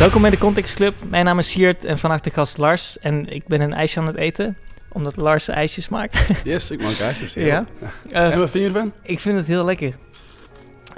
[0.00, 0.94] Welkom bij de Context Club.
[1.08, 2.98] Mijn naam is Siert en vandaag de gast Lars.
[2.98, 4.56] En ik ben een ijsje aan het eten,
[4.88, 6.26] omdat Lars ijsjes maakt.
[6.44, 7.34] Yes, ik maak ijsjes.
[7.34, 7.66] ja.
[8.10, 8.92] Eh, En wat vind je ervan?
[9.02, 9.94] ik vind het heel lekker.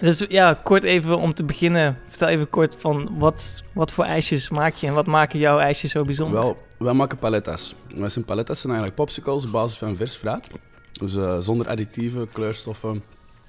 [0.01, 1.99] Dus ja, kort even om te beginnen.
[2.09, 5.91] Vertel even kort van wat, wat voor ijsjes maak je en wat maken jouw ijsjes
[5.91, 6.41] zo bijzonder?
[6.41, 7.75] Wel, wij maken palettas.
[7.97, 10.47] Wij zijn palettas zijn eigenlijk popsicles op basis van vers fruit.
[10.93, 13.03] Dus eh, zonder additieven, kleurstoffen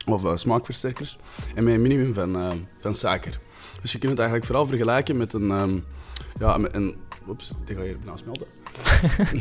[0.05, 1.17] of eh, smaakversterkers.
[1.55, 3.39] En met een minimum van, van suiker.
[3.83, 5.51] Dus je kunt het eigenlijk vooral vergelijken met een...
[5.51, 5.79] ehm,
[6.39, 6.95] ja, met een...
[7.27, 8.47] Oeps, die ga hier bijna smelten.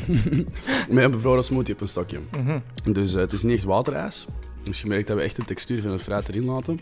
[0.95, 2.18] met een bevroren smoothie op een stokje.
[2.30, 2.59] Mhm.
[2.92, 4.27] Dus eh, het is niet echt waterijs.
[4.62, 6.80] Dus je merkt dat we echt de textuur van het fruit erin laten.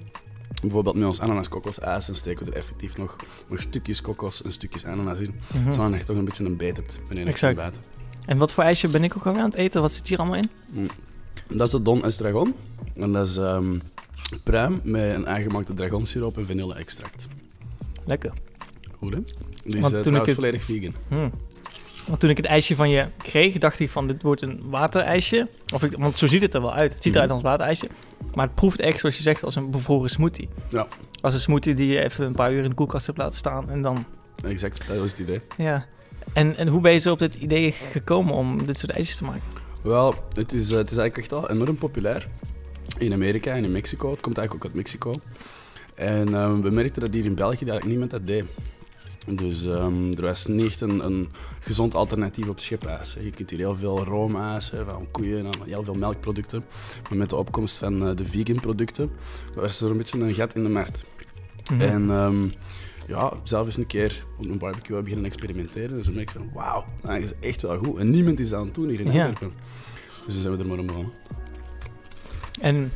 [0.62, 3.16] Bijvoorbeeld met ons ananas kokosijs, dan steken we er effectief nog,
[3.48, 5.34] nog stukjes kokos en stukjes ananas in.
[5.54, 5.72] Mhm.
[5.72, 7.78] Zodat je echt toch een beetje een beet hebt je Exact.
[8.26, 9.80] En wat voor ijsje ben ik ook al aan het eten?
[9.80, 10.90] Wat zit hier allemaal in?
[11.48, 12.54] Dat is de Don Estragon.
[12.94, 13.78] En dat is ehm
[14.42, 17.26] pruim met een aangemaakte dragonsiroop en vanille-extract.
[18.10, 18.32] Lekker.
[18.98, 19.20] Goed, hè?
[19.64, 20.94] Die is eh, toen ik het- volledig vegan.
[21.08, 21.30] Hmm.
[22.06, 25.48] Want toen ik het ijsje van je kreeg, dacht ik van dit wordt een waterijsje.
[25.74, 26.92] Of ik, want zo ziet het er wel uit.
[26.92, 27.88] Het ziet eruit als waterijsje.
[28.34, 30.48] Maar het proeft echt, zoals je zegt, als een bevroren smoothie.
[30.68, 30.86] Ja.
[31.20, 33.70] Als een smoothie die je even een paar uur in de koelkast hebt laten staan.
[33.70, 34.04] En dan,
[34.44, 35.40] Exact, dat was het idee.
[35.56, 35.86] ja.
[36.32, 39.24] En, en hoe ben je zo op dit idee gekomen om dit soort ijsjes te
[39.24, 39.42] maken?
[39.82, 42.28] Wel, het is, eh, het is eigenlijk echt al enorm populair.
[42.98, 44.10] In Amerika en in Mexico.
[44.10, 45.14] Het komt eigenlijk ook uit Mexico.
[46.00, 48.44] En ehm, we merkten dat hier in België eigenlijk niemand dat deed.
[49.26, 51.28] Dus ehm, er was niet echt een, een
[51.60, 53.16] gezond alternatief op schipijs.
[53.20, 56.64] Je kunt hier heel veel roomijs van koeien en heel veel melkproducten.
[57.08, 59.10] Maar met de opkomst van eh, de vegan producten
[59.54, 61.04] was er een beetje een gat in de markt.
[61.70, 61.80] Mhm.
[61.80, 62.44] En ehm,
[63.06, 65.94] ja, zelf eens een keer op een barbecue beginnen experimenteren.
[65.94, 67.98] Dus dan merk ik van, wauw, dat is echt wel goed.
[67.98, 69.26] En niemand is aan het doen hier in Ja.
[69.26, 69.58] Antwerpen.
[70.06, 71.12] Dus dan zijn we er maar aan begonnen.
[72.60, 72.92] En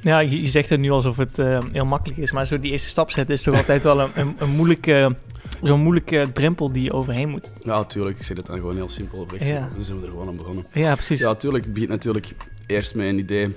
[0.00, 2.32] ja, je, je zegt het nu alsof het eh, heel makkelijk is.
[2.32, 5.16] Maar zo die eerste stap zetten is toch altijd wel een, een, een moeilijke,
[5.62, 7.50] zo'n moeilijke drempel die je overheen moet.
[7.64, 8.18] Ja, natuurlijk.
[8.18, 9.48] Ik zeg het dan gewoon heel simpel weg.
[9.48, 9.68] Ja.
[9.76, 10.66] Dus zijn we er gewoon aan begonnen.
[10.72, 11.20] Ja, precies.
[11.20, 11.64] Ja, natuurlijk.
[11.64, 12.34] Het begint natuurlijk
[12.66, 13.54] eerst met een idee.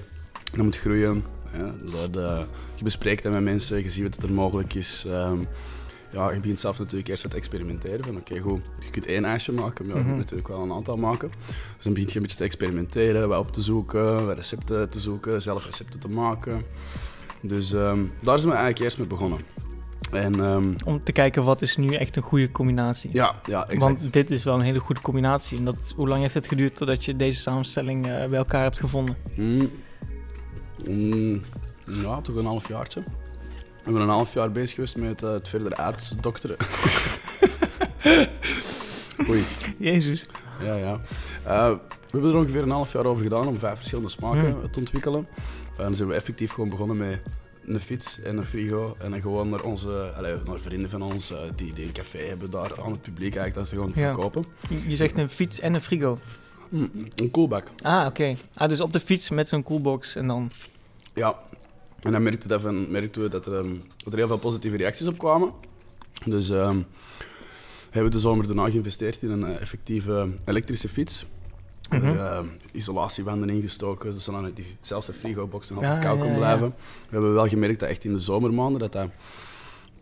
[0.54, 1.24] Dat moet groeien.
[1.58, 2.40] Ja, dat, eh,
[2.76, 3.84] je bespreekt dat met mensen.
[3.84, 5.06] Je ziet wat er mogelijk is.
[5.08, 5.38] Ehm,
[6.14, 8.06] ja, je begint zelf natuurlijk eerst wat experimenteren.
[8.06, 10.10] Van oké, goed, je kunt één ijsje maken, maar je Mhm.
[10.10, 11.32] moet natuurlijk wel een aantal maken.
[11.76, 15.00] Dus dan begint je een beetje te experimenteren, wat op te zoeken, wat recepten te
[15.00, 16.64] zoeken, zelf recepten te maken.
[17.42, 19.40] Dus ehm, daar zijn we eigenlijk eerst mee begonnen.
[20.12, 23.10] En ehm, Om te kijken wat is nu echt een goede combinatie.
[23.14, 23.82] ja, ja, exact.
[24.02, 25.58] Want dit is wel een hele goede combinatie.
[25.58, 28.80] En dat, hoe lang heeft het geduurd totdat je deze samenstelling eh, bij elkaar hebt
[28.80, 29.18] gevonden?
[29.36, 29.70] Mm.
[30.90, 31.42] Mm,
[32.04, 33.04] ja, toch een half jaartje.
[33.84, 36.56] We zijn een half jaar bezig geweest met eh, het verder uitdokteren.
[39.30, 39.44] Oei,
[39.78, 40.26] Jezus.
[40.62, 41.00] ja, ja.
[41.44, 41.80] Eh, we
[42.20, 45.28] hebben er ongeveer een half jaar over gedaan om vijf verschillende smaken te ontwikkelen.
[45.78, 47.22] En dan zijn we effectief gewoon begonnen met
[47.66, 48.96] een fiets en een frigo.
[49.00, 52.18] En dan gewoon naar, onze, allee, naar vrienden van ons eh, die, die een café
[52.18, 54.14] hebben, daar aan het publiek eigenlijk dat gewoon Ja.
[54.14, 54.46] verkopen.
[54.70, 56.18] Je- Je zegt een fiets en een frigo.
[56.70, 57.68] Mm, een koelbak.
[57.82, 58.36] Ah, oké.
[58.54, 60.52] Ah, dus op de fiets met zo'n coolbox en dan...
[61.14, 61.40] Ja,
[62.04, 64.78] en dan merkten, dat van, merkten we dat er, ehm, dat er heel veel positieve
[64.78, 65.52] reacties op kwamen.
[66.26, 66.82] Dus ehm,
[67.84, 71.26] hebben we de zomer daarna geïnvesteerd in een eh, effectieve elektrische fiets.
[71.90, 72.20] We hebben Mhm.
[72.24, 72.40] eh,
[72.72, 76.38] isolatiebanden ingestoken, zodat die, zelfs de frigobox nog altijd Ja, koud ja, kon ja.
[76.38, 76.68] blijven.
[76.78, 79.10] We hebben wel gemerkt dat echt in de zomermaanden dat dat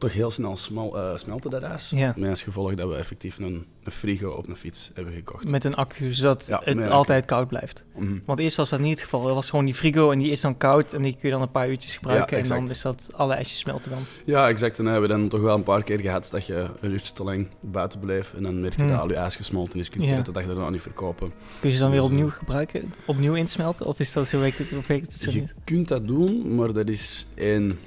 [0.01, 1.89] toch heel snel smal, eh, smelte, dat ijs.
[1.89, 2.13] Ja.
[2.17, 5.49] Met als gevolg dat we effectief een, een frigo op een fiets hebben gekocht.
[5.49, 7.83] Met een accu, zodat Ja, het altijd koud blijft.
[7.95, 8.17] Mhm.
[8.25, 9.27] Want eerst was dat niet het geval.
[9.27, 11.41] Er was gewoon die frigo en die is dan koud en die kun je dan
[11.41, 12.37] een paar uurtjes gebruiken.
[12.37, 13.99] en dan is dat alle ijsjes smelten dan.
[14.25, 14.77] Ja, exact.
[14.77, 17.13] En dan hebben we dan toch wel een paar keer gehad dat je een uurtje
[17.13, 18.33] te lang buiten bleef.
[18.33, 18.89] En dan merk je Hmm.
[18.91, 19.89] dat al je ijs gesmolten is.
[19.89, 21.31] Kun je dat de dag daarna niet verkopen.
[21.59, 22.93] Kun je ze dan weer Dus, eh, opnieuw gebruiken?
[23.05, 23.85] Opnieuw insmelten?
[23.85, 25.53] Of is dat zo werkt het, of werkt het zo Je niet?
[25.63, 27.79] kunt dat doen, maar dat is één,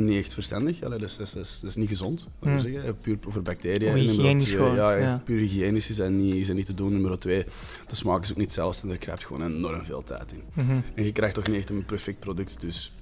[0.00, 0.82] niet echt verstandig.
[0.82, 2.72] Allee, dat, is, dat, is, dat, is, dat is niet gezond, laten we Hmm.
[2.74, 2.98] zeggen.
[2.98, 3.88] Puur voor bacteriën.
[3.88, 5.22] En nummer hygiënisch twee, gewoon, Ja, ja.
[5.24, 6.92] puur hygiënisch is dat niet, is niet te doen.
[6.92, 7.44] Nummer twee,
[7.86, 8.82] de smaak is ook niet hetzelfde.
[8.82, 10.42] En daar krijg je gewoon enorm veel tijd in.
[10.64, 10.76] Mhm.
[10.94, 12.60] En je krijgt toch niet echt een perfect product.
[12.60, 12.92] Dus,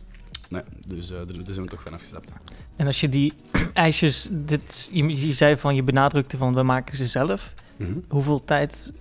[0.49, 2.29] nee, dus eh, daar, daar zijn we toch vanaf gestapt.
[2.77, 3.33] En als je die
[3.73, 7.55] ijsjes, dit, je, je zei van je benadrukte van we maken ze zelf.
[7.77, 7.93] Mhm.
[8.09, 8.93] Hoeveel tijd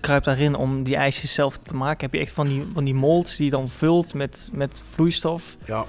[0.00, 2.00] kruipt daarin om die ijsjes zelf te maken?
[2.00, 5.56] Heb je echt van die, van die molds die je dan vult met, met vloeistof?
[5.66, 5.86] Ja,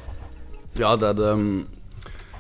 [0.78, 1.58] ja dat, ehm,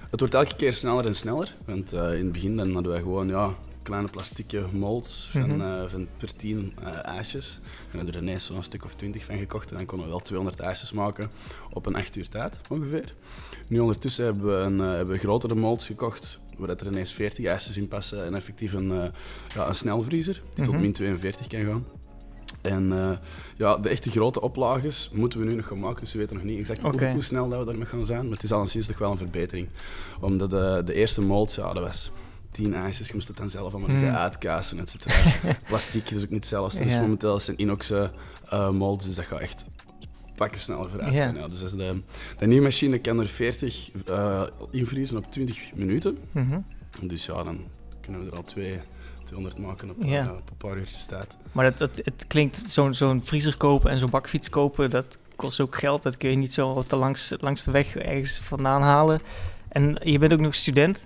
[0.10, 1.56] het wordt elke keer sneller en sneller.
[1.66, 5.62] Want eh, in het begin dan hadden wij gewoon ja, kleine plastieke molds van, Mhm.
[5.62, 7.60] eh, van per tien eh, ijsjes.
[7.92, 9.69] En hadden er ineens zo'n stuk of twintig van gekocht.
[9.72, 11.31] En dan konden we wel 200 ijsjes maken
[11.74, 13.13] op een acht uur tijd ongeveer.
[13.68, 16.39] Nu ondertussen hebben we, een, hebben we grotere molds gekocht.
[16.57, 19.12] Waar er ineens 40 ijsjes in passen en effectief een,
[19.56, 20.81] ja, een snelvriezer die tot Mhm.
[20.84, 21.86] min 42 kan gaan.
[22.62, 23.12] En eh,
[23.57, 26.45] ja, de echte grote oplages moeten we nu nog gaan maken, dus we weten nog
[26.45, 28.21] niet exact hoe- snel dat we daarmee gaan zijn.
[28.24, 29.68] Maar het is al sinds toch wel een verbetering.
[30.21, 32.12] Omdat de, de eerste molds, ja, dat was
[32.51, 33.07] tien ijsjes.
[33.07, 34.07] Je moest het dan zelf allemaal Hmm.
[34.09, 35.15] uitkassen, et cetera.
[35.68, 36.75] Plastic is ook niet zelfs.
[36.77, 37.01] Dus Ja.
[37.01, 38.12] momenteel zijn inoxe
[38.54, 39.65] uh, molds, dus dat gaat echt
[40.36, 41.13] pakken sneller vooruit.
[41.13, 41.48] Ja.
[41.48, 42.01] Dus de,
[42.38, 46.18] de nieuwe machine kan er 40 eh, invriezen op 20 minuten.
[46.31, 46.60] Mhm.
[47.01, 47.63] Dus ja, dan
[48.01, 48.80] kunnen we er al twee,
[49.27, 50.24] 200 maken op, Ja.
[50.25, 51.35] eh, op een paar uurtjes tijd.
[51.51, 55.59] Maar het, het, het klinkt, zo'n zo'n vriezer kopen en zo'n bakfiets kopen, dat kost
[55.59, 56.03] ook geld.
[56.03, 59.19] Dat kun je niet zo te langs, langs de weg ergens vandaan halen.
[59.69, 61.06] En je bent ook nog student.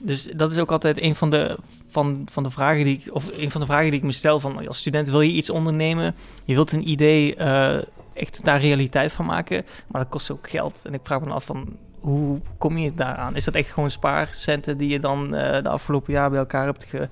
[0.00, 3.38] Dus dat is ook altijd een van de, van, van de vragen die ik, of
[3.38, 4.40] een van de vragen die ik me stel.
[4.40, 6.14] Van als student wil je iets ondernemen,
[6.44, 7.82] je wilt een idee eh,
[8.12, 10.82] echt daar realiteit van maken, maar dat kost ook geld.
[10.84, 13.36] En ik vraag me af van hoe kom je daaraan?
[13.36, 16.84] Is dat echt gewoon spaarcenten die je dan eh, de afgelopen jaar bij elkaar hebt
[16.84, 17.08] ge-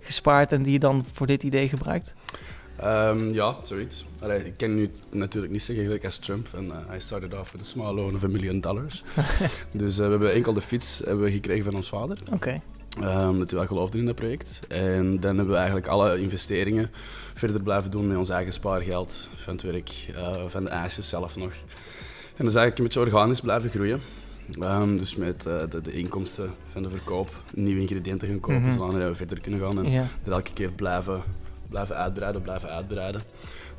[0.00, 2.14] gespaard en die je dan voor dit idee gebruikt?
[2.76, 4.06] Ehm, ja, zoiets.
[4.20, 6.46] Allee, ik kan nu natuurlijk niet zeggen gelijk als Trump.
[6.54, 9.02] En eh I started off with a small loan of a million dollars.
[9.72, 12.18] dus eh, we hebben enkel de fiets hebben we gekregen van ons vader.
[12.32, 12.60] Oké.
[13.00, 14.60] Ehm, dat hij wel geloofde in dat project.
[14.68, 16.90] En dan hebben we eigenlijk alle investeringen
[17.34, 19.28] verder blijven doen met ons eigen spaargeld.
[19.34, 19.90] Van het werk,
[20.46, 21.52] van de ijsjes zelf nog.
[22.36, 24.00] En dat is eigenlijk een beetje organisch blijven groeien.
[24.60, 28.70] Ehm, dus met eh, de, de inkomsten van de verkoop nieuwe ingrediënten gaan kopen, Mhm.
[28.70, 29.78] zodat we verder kunnen gaan.
[29.84, 30.06] En Ja.
[30.24, 31.22] dat elke keer blijven,
[31.68, 33.22] blijven uitbreiden, blijven uitbreiden.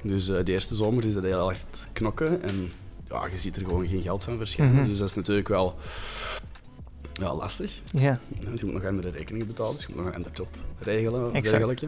[0.03, 2.71] Dus eh, de eerste zomer is dat heel erg knokken en
[3.09, 4.75] ja, je ziet er gewoon geen geld van verschijnen.
[4.75, 4.87] Mhm.
[4.87, 5.75] Dus dat is natuurlijk wel
[7.13, 7.81] ja, lastig.
[7.91, 8.19] Ja.
[8.43, 10.47] Want je moet nog andere rekeningen betalen, dus je moet nog een ander job
[10.79, 11.81] regelen Exact.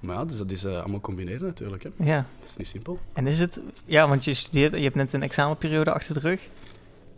[0.00, 1.82] Maar ja, dus dat is eh, allemaal combineren natuurlijk.
[1.82, 1.90] Hè.
[2.04, 2.26] ja.
[2.40, 2.98] Dat is niet simpel.
[3.12, 3.60] En is het...
[3.84, 4.72] Ja, want je studeert...
[4.72, 6.48] Je hebt net een examenperiode achter de rug.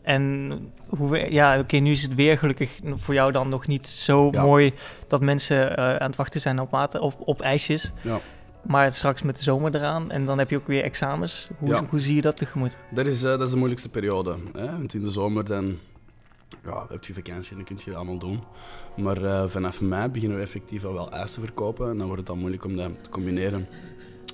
[0.03, 0.53] En
[0.97, 1.11] hoe...
[1.11, 4.43] we- Ja, oké, nu is het weer gelukkig voor jou dan nog niet zo Ja.
[4.43, 4.73] mooi...
[5.07, 7.93] dat mensen eh, aan het wachten zijn op, water, op, op ijsjes.
[8.03, 8.21] Ja.
[8.63, 11.49] Maar straks met de zomer eraan en dan heb je ook weer examens.
[11.59, 11.85] Hoe, Ja.
[11.89, 12.77] hoe zie je dat tegemoet?
[12.91, 14.37] Dat is, eh, dat is de moeilijkste periode.
[14.53, 14.67] Hè?
[14.67, 15.79] Want in de zomer dan,
[16.65, 18.43] ja, heb je vakantie en dan kun je het allemaal doen.
[18.97, 21.91] Maar eh, vanaf mei beginnen we effectief al wel ijs te verkopen.
[21.91, 23.67] En dan wordt het dan moeilijk om dat te combineren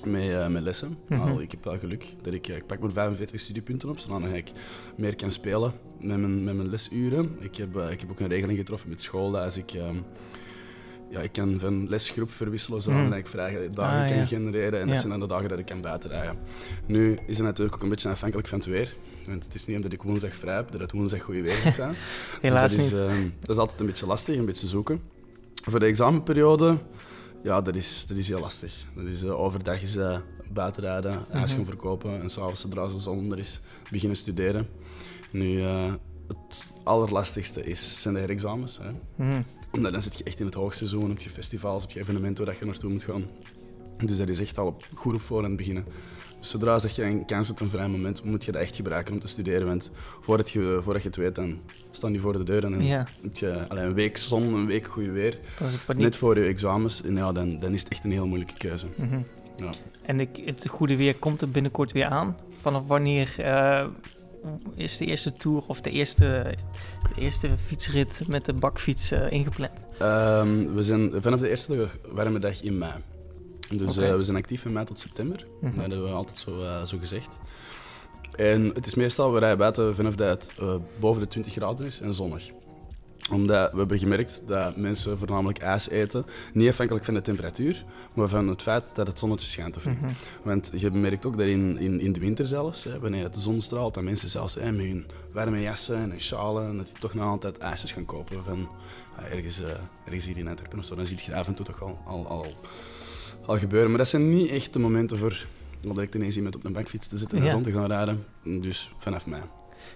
[0.05, 0.97] met, eh, met lessen.
[1.09, 1.19] Mhm.
[1.19, 4.21] Nou, ik heb wel geluk dat ik, eh, ik pak maar 45 studiepunten op, zodat
[4.33, 4.51] ik
[4.97, 7.37] meer kan spelen met mijn, met mijn lesuren.
[7.39, 9.71] Ik heb, eh, ik heb ook een regeling getroffen met school dat als ik...
[9.71, 9.95] ehm,
[11.09, 13.13] ja, ik kan van lesgroep verwisselen zodat Mm.
[13.13, 14.25] ik vrije dagen Ah, kan ja.
[14.25, 14.79] genereren.
[14.79, 15.01] En dat Ja.
[15.01, 16.37] zijn dan de dagen dat ik kan buitenrijden.
[16.85, 18.93] Nu is het natuurlijk ook een beetje afhankelijk van het weer.
[19.25, 21.73] Want het is niet omdat ik woensdag vrij heb, dat het woensdag goede weer gaat
[21.73, 21.95] zijn.
[22.41, 23.11] Helaas dus dat niet.
[23.11, 25.01] Is, ehm, dat is altijd een beetje lastig, een beetje zoeken.
[25.63, 26.77] Voor de examenperiode,
[27.45, 28.73] ja, dat is, dat is heel lastig.
[28.95, 30.17] Dat is, eh, overdag is eh,
[30.51, 31.55] buitenrijden, ijs Mhm.
[31.55, 33.59] gaan verkopen en s'avonds, zodra de zon er is,
[33.91, 34.67] beginnen studeren.
[35.31, 35.93] Nu, eh,
[36.27, 38.79] het allerlastigste is, zijn de herexamens.
[38.81, 38.91] Hè.
[39.15, 39.41] Mhm.
[39.71, 42.55] Omdat dan zit je echt in het hoogseizoen, heb je festivals, heb je evenementen waar
[42.59, 43.25] je naartoe moet gaan.
[44.05, 45.85] Dus dat is echt al op, goed op voorhand beginnen.
[46.45, 49.19] Zodra dat je een kans hebt, een vrij moment, moet je dat echt gebruiken om
[49.19, 49.67] te studeren.
[49.67, 51.59] Want voordat je, voordat je het weet, dan
[51.91, 54.65] staan die voor de deur en dan Ja, heb je allee, een week zon, een
[54.65, 55.37] week goed weer.
[55.59, 55.95] dat is.
[55.97, 58.85] Net voor je examens, en ja, dan, dan is het echt een heel moeilijke keuze.
[58.95, 59.19] Mhm.
[59.57, 59.69] Ja.
[60.05, 62.37] En ik, het goede weer komt er binnenkort weer aan.
[62.59, 63.85] Vanaf wanneer eh,
[64.75, 66.55] is de eerste tour of de eerste,
[67.15, 69.71] de eerste fietsrit met de bakfiets eh, ingepland?
[69.99, 72.93] Ehm, we zijn vanaf de eerste warme dag in mei.
[73.69, 75.45] Dus eh, we zijn actief van mei tot september.
[75.61, 75.75] Mhm.
[75.75, 77.39] Dat hebben we altijd zo, eh, zo gezegd.
[78.35, 81.85] En het is meestal, we rijden buiten vanaf dat het eh, boven de 20 graden
[81.85, 82.49] is en zonnig.
[83.31, 88.27] Omdat we hebben gemerkt dat mensen voornamelijk ijs eten, niet afhankelijk van de temperatuur, maar
[88.27, 90.01] van het feit dat het zonnetje schijnt of niet.
[90.01, 90.11] Mhm.
[90.43, 93.61] Want je merkt ook dat in, in, in de winter zelfs, hè, wanneer de zon
[93.61, 97.13] straalt, dat mensen zelfs hè, met hun warme jassen en hun schalen, dat die toch
[97.13, 98.69] nog altijd ijsjes gaan kopen van
[99.31, 99.61] ergens,
[100.05, 100.95] ergens hier in Antwerpen of zo.
[100.95, 102.45] Dan zie je af en toe toch al, al, al,
[103.45, 103.89] al gebeuren.
[103.89, 105.45] Maar dat zijn niet echt de momenten voor
[105.87, 107.51] al direct ineens iemand op een bankfiets te zitten en Ja.
[107.51, 108.25] rond te gaan rijden.
[108.43, 109.41] Dus vanaf mei.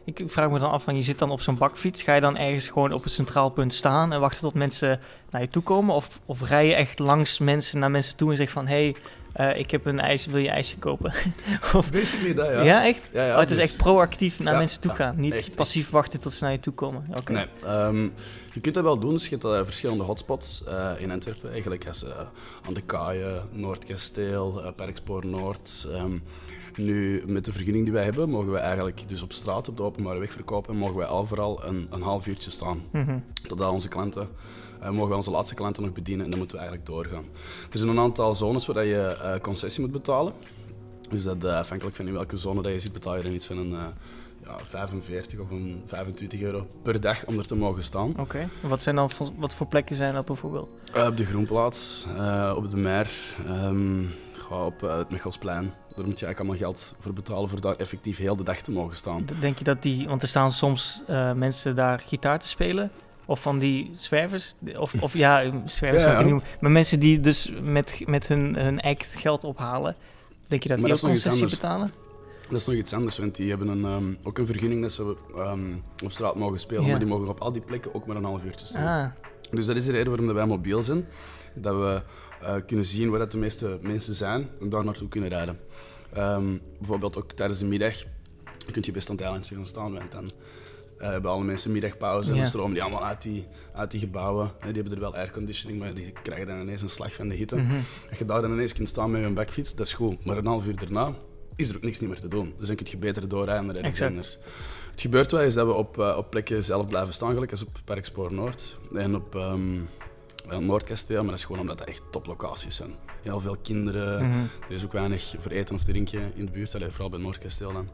[0.05, 2.03] Ik vraag me dan af, van, je zit dan op zo'n bakfiets.
[2.03, 5.41] Ga je dan ergens gewoon op een centraal punt staan en wachten tot mensen naar
[5.41, 5.95] je toe komen?
[5.95, 8.67] Of, of rij je echt langs mensen naar mensen toe en zeg van...
[8.67, 8.95] hé, hey,
[9.31, 11.13] eh, ik heb een ijs, wil je ijsje kopen?
[11.75, 12.61] of, Basically dat, ja.
[12.61, 12.85] ja.
[12.85, 13.01] echt?
[13.13, 15.19] Ja, ja, oh, het is dus- echt proactief naar Ja, mensen toe gaan.
[15.19, 17.05] Niet echt, passief wachten tot ze naar je toe komen.
[17.31, 18.03] Nee, ehm,
[18.53, 19.13] je kunt dat wel doen.
[19.13, 21.51] Dus je hebt eh, verschillende hotspots eh, in Antwerpen.
[21.51, 22.05] Eigenlijk als
[22.67, 25.87] aan de Kaaien, Noordkasteel, Parkspoor Noord.
[25.93, 26.17] Ehm,
[26.75, 29.83] nu, met de vergunning die wij hebben, mogen we eigenlijk dus op straat, op de
[29.83, 32.83] openbare weg verkopen, mogen wij al vooral een, een half uurtje staan.
[32.91, 33.17] Mhm.
[33.47, 34.29] Totdat onze klanten,
[34.79, 37.25] eh, mogen we onze laatste klanten nog bedienen en dan moeten we eigenlijk doorgaan.
[37.71, 40.33] Er zijn een aantal zones waar je eh, concessie moet betalen.
[41.09, 43.45] Dus dat eh, afhankelijk van in welke zone dat je zit, betaal je dan iets
[43.45, 43.69] van een
[44.43, 48.13] ja, 45 of een 25 euro per dag om er te mogen staan.
[48.17, 48.49] Oké.
[48.61, 50.69] Wat, zijn dan, wat voor plekken zijn dat bijvoorbeeld?
[51.07, 52.05] Op de Groenplaats,
[52.55, 53.09] op de Mer,
[53.47, 55.73] ehm, ga op het Mechelsplein.
[55.99, 58.71] Daar moet je eigenlijk allemaal geld voor betalen voor daar effectief heel de dag te
[58.71, 59.25] mogen staan.
[59.39, 60.07] Denk je dat die...
[60.07, 62.91] Want er staan soms eh, mensen daar gitaar te spelen.
[63.25, 64.55] Of van die zwervers.
[64.77, 66.43] Of, of ja, zwervers Ja, noemen.
[66.59, 69.95] Maar mensen die dus met, met hun, hun act geld ophalen.
[70.47, 71.91] Denk je dat Maar die dat ook concessie betalen?
[72.49, 75.15] Dat is nog iets anders, want die hebben een, ehm, ook een vergunning dat ze
[75.35, 76.89] ehm, op straat mogen spelen, Ja.
[76.89, 79.03] maar die mogen op al die plekken ook maar een half uurtje staan.
[79.03, 79.11] Ah,
[79.51, 81.05] Dus dat is de reden waarom dat wij mobiel zijn.
[81.55, 82.01] Dat we
[82.41, 85.59] eh, kunnen zien waar dat de meeste mensen zijn en daar naartoe kunnen rijden.
[86.13, 87.93] Ehm, bijvoorbeeld ook tijdens de middag
[88.71, 90.31] kun je best aan het eilandje gaan staan, want dan
[90.97, 94.51] eh, hebben alle mensen middagpauze en dan stromen die allemaal uit die, uit die gebouwen.
[94.59, 97.35] Eh, die hebben er wel airconditioning, maar die krijgen dan ineens een slag van de
[97.35, 97.55] hitte.
[97.55, 97.75] mhm.
[98.09, 100.25] Als je daar dan ineens kunt staan met je bakfiets, dat is goed.
[100.25, 101.13] Maar een half uur daarna
[101.55, 102.53] is er ook niks meer te doen.
[102.57, 104.11] Dus dan kun je beter doorrijden naar ergens Exact.
[104.11, 104.37] anders.
[104.91, 107.79] Het gebeurt wel eens dat we op, op plekken zelf blijven staan, gelijk als op
[107.85, 109.79] Park Spoor Noord en op ehm
[110.57, 112.95] Noordkasteel, maar dat is gewoon omdat dat echt toplocaties zijn.
[113.21, 114.37] Heel veel kinderen, Mhm.
[114.67, 117.73] er is ook weinig voor eten of drinken in de buurt, Allee, vooral bij Noordkasteel
[117.73, 117.89] dan.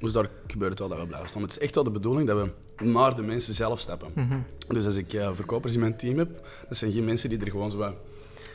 [0.00, 1.40] Dus daar gebeurt het wel dat we blijven staan.
[1.40, 2.36] Maar het is echt wel de bedoeling dat
[2.76, 4.10] we naar de mensen zelf stappen.
[4.14, 4.38] Mhm.
[4.68, 7.50] Dus als ik eh, verkopers in mijn team heb, dat zijn geen mensen die er
[7.50, 7.94] gewoon zo wat,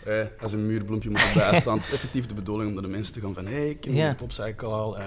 [0.05, 1.75] eh, als een muurbloempje moeten bijstaan.
[1.77, 3.81] het is effectief de bedoeling om naar de mensen te gaan van hé, hey, ik
[3.81, 4.97] ken popcycle al.
[4.97, 5.05] Eh.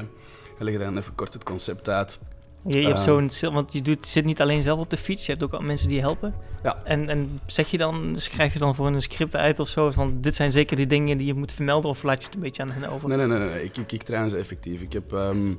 [0.58, 2.18] En leg dan even kort het concept uit.
[2.66, 3.28] Je, je hebt Eh.
[3.30, 5.60] zo'n, want je doet, zit niet alleen zelf op de fiets, je hebt ook al
[5.60, 6.34] mensen die je helpen.
[6.62, 6.82] Ja.
[6.84, 10.20] En, en zeg je dan, schrijf je dan voor een script uit of zo, van
[10.20, 12.62] dit zijn zeker die dingen die je moet vermelden, of laat je het een beetje
[12.62, 13.08] aan hen over?
[13.08, 13.64] Nee, nee, nee, nee.
[13.64, 14.80] Ik, ik, ik train ze effectief.
[14.80, 15.52] Ik heb, ehm,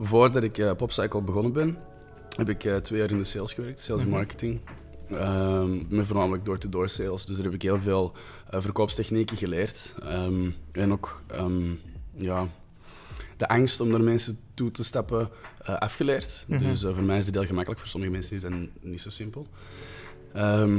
[0.00, 1.78] voordat ik eh, Popcycle begonnen ben,
[2.36, 4.16] heb ik eh, twee jaar in de sales gewerkt, sales en Mhm.
[4.16, 4.60] marketing.
[5.08, 7.24] Ehm, met voornamelijk door-to-door sales.
[7.24, 8.12] Dus daar heb ik heel veel
[8.50, 9.94] eh, verkoopstechnieken geleerd.
[10.02, 11.72] Ehm, en ook ehm,
[12.16, 12.46] ja,
[13.36, 15.28] de angst om naar mensen toe te stappen
[15.62, 16.44] eh, afgeleerd.
[16.48, 16.58] Mhm.
[16.58, 19.10] Dus eh, voor mij is het heel gemakkelijk, voor sommige mensen is dat niet zo
[19.10, 19.46] simpel.
[20.32, 20.78] Ehm,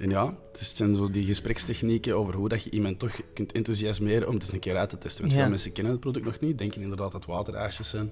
[0.00, 3.52] en ja, het het zijn zo die gesprekstechnieken over hoe dat je iemand toch kunt
[3.52, 5.20] enthousiasmeren om het eens een keer uit te testen.
[5.22, 5.40] Want Ja.
[5.40, 8.10] veel mensen kennen het product nog niet, denken inderdaad dat het waterijsjes zijn.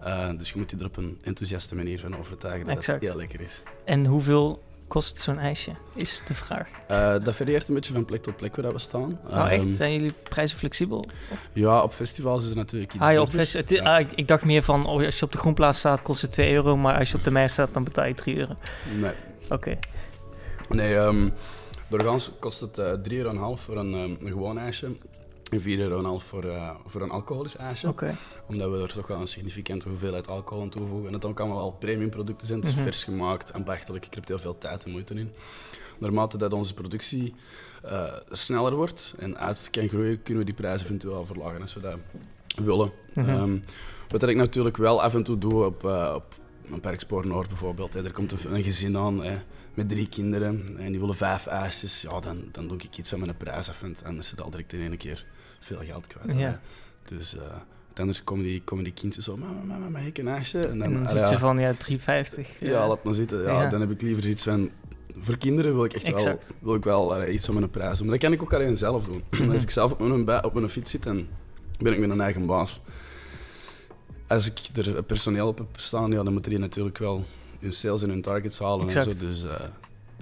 [0.00, 3.00] Eh, dus je moet die er op een enthousiaste manier van overtuigen dat Exact.
[3.00, 3.62] het heel lekker is.
[3.84, 6.68] En hoeveel kost zo'n ijsje, is de vraag.
[6.88, 9.18] Eh, dat varieert een beetje van plek tot plek waar we staan.
[9.30, 11.04] Nou echt, Ehm, zijn jullie prijzen flexibel?
[11.52, 13.94] ja, op festivals is het natuurlijk iets Ah, ja, op het, Ja.
[13.94, 16.32] ah, ik, ik dacht meer van, oh, als je op de groenplaats staat kost het
[16.32, 18.54] 2 euro, maar als je op de mei staat dan betaal je 3 euro.
[19.00, 19.12] Nee,
[19.50, 19.78] Oké,
[20.68, 21.28] nee ehm,
[21.88, 24.90] doorgaans kost het eh 3,5 euro voor een, ehm, een gewoon ijsje.
[25.50, 27.88] En 4,5 euro voor, eh, voor een alcoholisch ijsje.
[28.46, 31.06] Omdat we er toch wel een significante hoeveelheid alcohol aan toevoegen.
[31.06, 32.58] En het dan kan wel premium producten zijn.
[32.58, 32.82] Het is Mhm.
[32.82, 34.06] vers gemaakt, ambachtelijk.
[34.06, 35.30] Ik heb er heel veel tijd en moeite in.
[35.98, 37.34] Naarmate dat onze productie
[37.82, 41.80] eh, sneller wordt en uit kan groeien, kunnen we die prijzen eventueel verlagen als we
[41.80, 41.98] dat
[42.54, 42.92] willen.
[43.14, 43.28] Mhm.
[43.28, 43.58] Ehm,
[44.08, 46.34] wat ik natuurlijk wel af en toe doe op, eh op
[46.70, 47.94] een Parkspoor Noord bijvoorbeeld.
[47.94, 48.04] Hè.
[48.04, 49.38] Er komt een, een gezin aan hè,
[49.74, 52.02] met drie kinderen en die willen vijf ijsjes.
[52.02, 54.50] Ja, dan, dan doe ik iets van mijn prijs af, want anders is het al
[54.50, 55.24] direct in één keer
[55.60, 56.38] veel geld kwijt.
[56.38, 56.46] Ja.
[56.46, 56.56] hè.
[57.16, 57.42] Dus eh,
[57.94, 60.60] anders komen die, komen die kindjes zo, mama, mama, mag ik een ijsje?
[60.60, 62.58] En dan, En dan ah, zit ze van, ja, 3,50.
[62.60, 63.42] ja, laat maar zitten.
[63.42, 63.68] Ja.
[63.68, 64.70] Dan heb ik liever iets van...
[65.18, 68.06] Voor kinderen wil ik echt wel, wil ik wel eh, iets van mijn prijs doen.
[68.06, 69.22] Maar dat kan ik ook alleen zelf doen.
[69.52, 71.26] Als ik zelf op mijn, op mijn fiets zit, dan
[71.78, 72.80] ben ik mijn eigen baas.
[74.26, 77.24] Als ik er personeel op heb staan, ja, dan moeten die natuurlijk wel
[77.58, 78.88] hun sales en hun targets halen.
[78.88, 79.12] En zo.
[79.18, 79.50] Dus eh,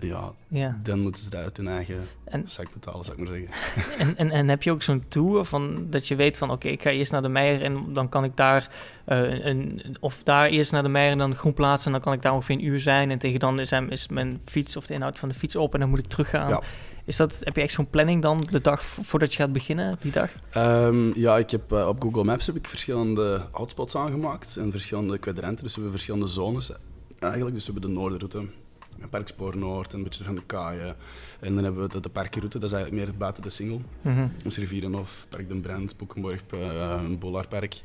[0.01, 3.39] ja, Ja, dan moeten ze dat uit hun eigen en, zak betalen, zou ik maar
[3.39, 3.99] zeggen.
[4.07, 6.83] en, en, en heb je ook zo'n tour van dat je weet van, oké, ik
[6.83, 8.69] ga eerst naar de Meijer en dan kan ik daar,
[9.05, 12.13] eh, een, of daar eerst naar de Meijer en dan groen plaatsen en dan kan
[12.13, 14.87] ik daar ongeveer een uur zijn en tegen dan is, hem- is mijn fiets of
[14.87, 16.49] de inhoud van de fiets op en dan moet ik teruggaan.
[16.49, 16.63] Ja.
[17.05, 19.97] Is dat, heb je echt zo'n planning dan de dag vo- voordat je gaat beginnen,
[20.01, 20.31] die dag?
[20.51, 25.19] Ehm, ja, ik heb, eh, op Google Maps heb ik verschillende hotspots aangemaakt en verschillende
[25.19, 25.65] kwadranten.
[25.65, 26.71] Dus we hebben verschillende zones
[27.19, 27.55] eigenlijk.
[27.55, 28.49] Dus we hebben de Noorderroute,
[29.11, 30.97] Parkspoor Noord en een beetje van de Kaaien.
[31.41, 33.81] En dan hebben we de, de parkenroute, dat is eigenlijk meer buiten de single.
[34.01, 34.29] Mhm.
[34.43, 37.83] Dus Rivierenhof, Park den Brand, Boekenborg, uh, Bollarpark.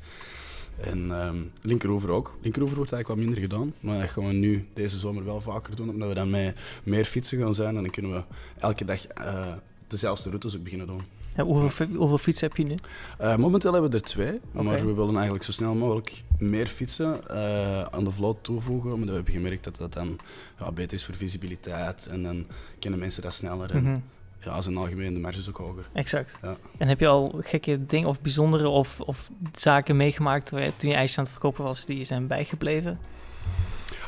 [0.79, 2.37] En ehm Linkeroever ook.
[2.41, 5.75] Linkeroever wordt eigenlijk wat minder gedaan, maar dat gaan we nu deze zomer wel vaker
[5.75, 7.75] doen, omdat we dan met meer fietsen gaan zijn.
[7.75, 8.23] En dan kunnen we
[8.59, 9.53] elke dag eh,
[9.87, 11.03] dezelfde routes ook beginnen doen.
[11.35, 12.75] Ja, hoeveel, fi- hoeveel fietsen heb je nu?
[13.17, 17.29] Eh, momenteel hebben we er twee, maar we willen eigenlijk zo snel mogelijk meer fietsen
[17.29, 18.93] eh, aan de vloot toevoegen.
[18.93, 20.17] Omdat we hebben gemerkt dat dat dan
[20.59, 22.45] ja, beter is voor visibiliteit en dan
[22.79, 23.71] kennen mensen dat sneller.
[23.71, 23.97] En Mhm.
[24.39, 25.89] ja, als een algemeen de marge is ook hoger.
[25.93, 26.37] Exact.
[26.41, 26.55] Ja.
[26.77, 30.89] En heb je al gekke dingen of bijzondere of, of zaken meegemaakt waar je- toen
[30.89, 32.99] je ijsje aan het verkopen was die zijn bijgebleven?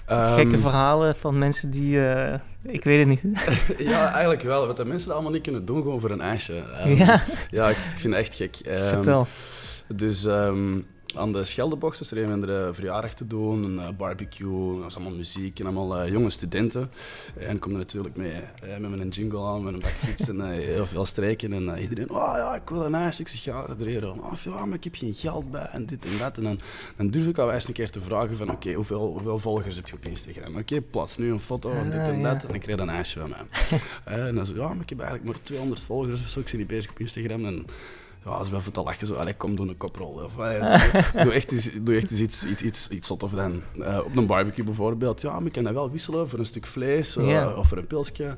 [0.08, 3.24] Gekke Ehm, verhalen van mensen die, eh, ik weet het niet.
[3.92, 4.68] ja, eigenlijk wel.
[4.68, 6.54] Wat de mensen allemaal niet kunnen doen gewoon voor een ijsje.
[6.54, 8.56] Ehm, ja, ja, ik, ik vind het echt gek.
[8.56, 9.28] Ehm, vertel.
[9.88, 10.78] Dus ehm,
[11.16, 15.16] aan de Scheldebocht was er een andere verjaardag te doen, een uh, barbecue, dat allemaal
[15.16, 16.92] muziek en allemaal uh, jonge studenten.
[17.38, 18.34] En ik kom er natuurlijk mee
[18.64, 21.54] uh, met mijn jingle aan, met een bakfiets en heel veel strijken.
[21.54, 23.20] En iedereen, oh ja, ik wil een ijs.
[23.20, 26.18] Ik zeg, ja, er Of ja, maar ik heb geen geld bij en dit en
[26.18, 26.38] dat.
[26.38, 26.60] En dan,
[26.96, 29.88] dan durf ik al eens een keer te vragen van, oké, hoeveel, hoeveel volgers heb
[29.88, 30.52] je op Instagram?
[30.52, 32.44] Oké, okay, plaats nu een foto en dit en dat.
[32.44, 33.80] En ik krijg een ijsje van mij.
[34.28, 36.40] en dan zo, ja, maar ik heb eigenlijk maar 200 volgers of zo.
[36.40, 37.46] Ik zie die bezig op Instagram.
[37.46, 37.66] En,
[38.26, 40.22] ja, als we even te lachen, zo, allee, kom, doe een koprol.
[40.24, 40.60] Of, allee,
[41.24, 43.62] doe, echt eens, doe echt eens iets, iets, iets, iets zot of dan.
[43.76, 46.66] Uh, op een barbecue bijvoorbeeld, ja, maar ik kan dat wel wisselen voor een stuk
[46.66, 47.58] vlees uh, yeah.
[47.58, 48.38] of voor een pilsje.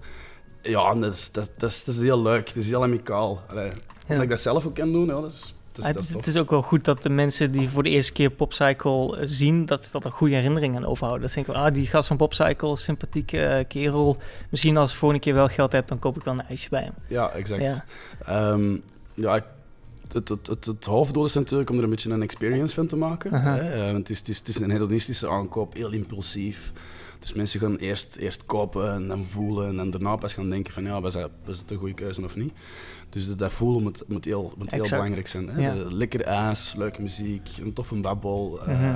[0.62, 3.42] Ja, dat is, dat, dat, is, dat is heel leuk, het is heel amicaal.
[3.48, 3.72] Allee,
[4.08, 4.14] ja.
[4.14, 6.28] Dat ik dat zelf ook kan doen, ja, dat is, dat is, ah, het, het
[6.28, 9.90] is ook wel goed dat de mensen die voor de eerste keer Popcycle zien, dat
[9.92, 11.26] dat een goede herinnering aan overhouden.
[11.26, 14.18] Dat denk ik, ah, die gast van Popcycle, sympathieke kerel.
[14.50, 16.82] Misschien als ik volgende keer wel geld heb, dan koop ik wel een ijsje bij
[16.82, 16.94] hem.
[17.08, 17.84] Ja, exact.
[18.26, 19.44] Ja, um, ja ik
[20.18, 22.96] het, het, het, het, hoofddoel is natuurlijk om er een beetje een experience van te
[22.96, 23.34] maken.
[23.34, 23.86] Hè?
[23.86, 26.72] Want het is, het, is, het is een hedonistische aankoop, heel impulsief.
[27.20, 30.84] Dus mensen gaan eerst, eerst kopen en dan voelen en daarna pas gaan denken van
[30.84, 32.54] ja, was dat, was dat een goede keuze of niet.
[33.10, 35.50] Dus dat, dat voelen moet, moet, heel, moet heel belangrijk zijn.
[35.50, 35.62] Hè?
[35.62, 35.76] Ja.
[35.90, 38.60] lekker ijs, leuke muziek, een toffe babbel.
[38.68, 38.96] Uh,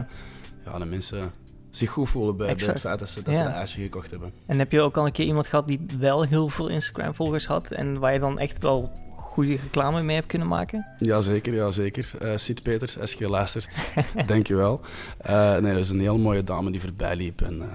[0.65, 1.31] ja, de mensen
[1.69, 3.43] zich goed voelen bij, bij het feit dat ze, dat ja.
[3.43, 4.33] ze ijsje gekocht hebben.
[4.45, 7.71] En heb je ook al een keer iemand gehad die wel heel veel Instagram-volgers had
[7.71, 8.91] en waar je dan echt wel
[9.31, 10.85] goede reclame mee hebt kunnen maken?
[10.99, 12.11] Jazeker, jazeker.
[12.21, 13.77] Uh, Siet Peters, als je luistert,
[14.25, 14.81] dank je wel.
[15.29, 17.65] Uh, nee, dat is een heel mooie dame die voorbij liep en uh,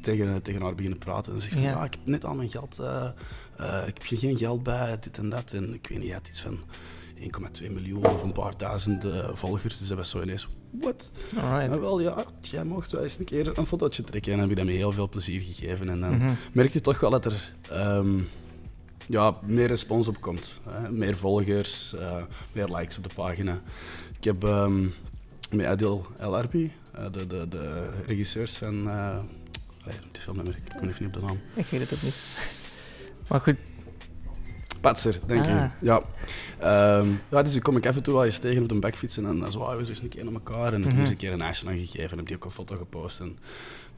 [0.00, 1.34] tegen, tegen haar beginnen praten.
[1.34, 1.84] En zegt van, ja.
[1.84, 3.08] ik heb net al mijn geld, uh,
[3.86, 5.52] ik heb geen geld bij, dit en dat.
[5.52, 6.58] En ik weet niet, je had iets van
[7.62, 9.78] 1,2 miljoen of een paar duizend volgers.
[9.78, 11.10] Dus dat was zo ineens, wat?
[11.34, 14.32] Maar wel, ja, jij mocht wel eens een keer een fotootje trekken.
[14.32, 15.88] En dan heb ik dat met heel veel plezier gegeven.
[15.88, 16.36] En dan mm -hmm.
[16.52, 17.52] merk je toch wel dat er...
[17.72, 18.28] Um,
[19.06, 20.60] ja, meer respons op komt.
[20.68, 20.90] Hè.
[20.90, 22.16] Meer volgers, uh,
[22.52, 23.60] meer likes op de pagina.
[24.18, 24.94] Ik heb um,
[25.50, 28.86] met Adil El Arbi, uh, de, de, de regisseurs van.
[28.86, 29.18] Uh,
[30.12, 31.40] die filmnummer, ik kom even niet op de naam.
[31.54, 32.38] Ik weet het ook niet.
[33.28, 33.56] Maar goed.
[34.80, 35.46] Patser, denk ah.
[35.46, 35.68] je.
[35.86, 36.02] Ja.
[36.98, 39.22] Um, ja, dus ik kom ik even toe wel eens tegen op een backfiets en
[39.22, 40.72] dan zo, oh, we zijn een keer naar elkaar.
[40.72, 41.00] En ik heb mm -hmm.
[41.00, 43.20] eens een keer een ijsje gegeven en heb die ook een foto gepost.
[43.20, 43.38] En,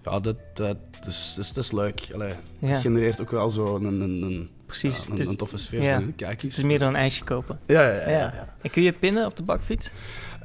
[0.05, 2.09] ja, dat, dat, is, is, dat is leuk.
[2.15, 2.69] Allee, ja.
[2.69, 5.07] Het genereert ook wel zo een, een, een precies.
[5.07, 6.01] Ja, een, een, toffe sfeer ja.
[6.01, 7.59] van Het is meer dan een ijsje kopen.
[7.67, 8.19] Ja, ja, ja.
[8.19, 8.55] ja.
[8.63, 9.91] En kun je pinnen op de bakfiets?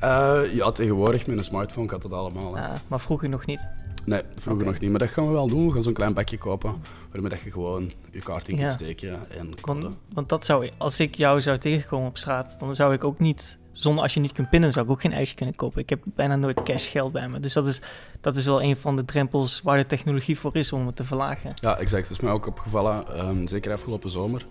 [0.04, 2.58] Uh, ja, tegenwoordig met een smartphone gaat dat allemaal.
[2.58, 3.68] Ah, maar vroeger nog niet?
[4.06, 4.90] Nee, vroeger nog niet.
[4.90, 5.68] Maar dat gaan we wel doen.
[5.68, 6.76] We gaan zo'n klein bakje kopen,
[7.12, 11.00] waarmee dat je gewoon je kaart in kunt steken en want, want, dat zou, als
[11.00, 14.32] ik jou zou tegenkomen op straat, dan zou ik ook niet zonder als je niet
[14.32, 15.82] kunt pinnen, zou ik ook geen ijsje kunnen kopen.
[15.82, 17.40] Ik heb bijna nooit cash geld bij me.
[17.40, 17.82] Dus dat is,
[18.22, 21.04] dat is wel een van de drempels waar de technologie voor is om het te
[21.04, 21.52] verlagen.
[21.56, 22.04] Ja, exact.
[22.04, 23.28] Dat is mij ook opgevallen.
[23.28, 24.46] Um, zeker afgelopen zomer.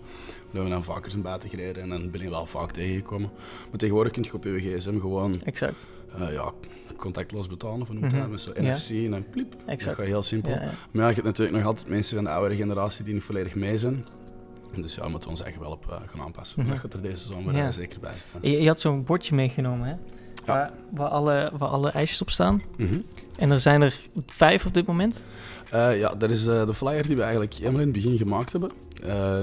[0.50, 3.30] We hebben dan vaker zijn buiten gereden en dan ben je wel vaak tegengekomen.
[3.70, 5.40] Maar tegenwoordig kun je op je gsm gewoon...
[5.42, 5.86] Exact.
[6.18, 6.52] Uh, ja,
[6.96, 8.30] contactloos betalen, of noemt mm -hmm.
[8.30, 9.54] met zo'n NFC en dan pliep.
[9.66, 9.84] Exact.
[9.84, 10.50] Dat gaat heel simpel.
[10.50, 10.70] Ja, ja.
[10.90, 13.54] Maar ja, je hebt natuurlijk nog altijd mensen van de oudere generatie die niet volledig
[13.54, 14.06] mee zijn.
[14.76, 16.60] Dus ja, moeten we ons eigen wel op uh, gaan aanpassen.
[16.60, 16.74] Mm -hmm.
[16.74, 17.70] Dat gaat er deze zomer ja.
[17.70, 18.40] zeker bij staan.
[18.50, 19.92] Je, je had zo'n bordje meegenomen, hè?
[19.92, 20.00] Ja.
[20.46, 22.62] Waar, waar, alle, waar alle ijsjes op staan.
[22.76, 23.04] Mm -hmm.
[23.38, 25.24] En er zijn er vijf op dit moment?
[25.74, 28.52] Uh, ja, dat is uh, de flyer die we eigenlijk helemaal in het begin gemaakt
[28.52, 28.70] hebben.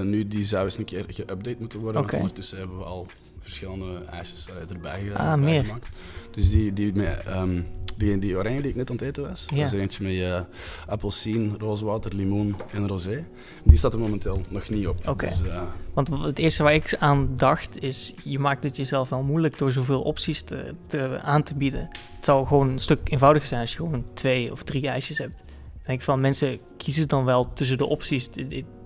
[0.09, 2.01] Nu, die zou eens een keer geüpdate moeten worden.
[2.01, 2.19] Okay.
[2.19, 3.07] Ondertussen hebben we al
[3.39, 5.63] verschillende ijsjes erbij, ah, meer.
[5.63, 5.87] gemaakt.
[6.31, 7.67] Dus die, die met um,
[7.99, 9.55] die, die oranje die ik net aan het eten was, ja.
[9.55, 10.39] dat is er eentje met uh,
[10.87, 13.25] appelsien, rooswater, limoen en rosé.
[13.63, 15.07] Die staat er momenteel nog niet op.
[15.07, 15.27] Oké.
[15.27, 15.61] Dus, uh,
[15.93, 19.71] Want het eerste waar ik aan dacht is, je maakt het jezelf wel moeilijk door
[19.71, 21.87] zoveel opties te, te, aan te bieden.
[22.15, 25.37] Het zou gewoon een stuk eenvoudiger zijn als je gewoon twee of drie ijsjes hebt.
[25.37, 28.29] Dan denk ik van, mensen kiezen dan wel tussen de opties.